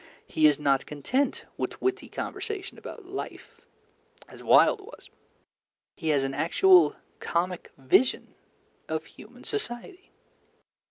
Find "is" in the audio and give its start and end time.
0.47-0.57